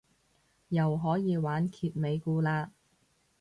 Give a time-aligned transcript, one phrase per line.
[0.69, 2.69] 又可以玩揭尾故嘞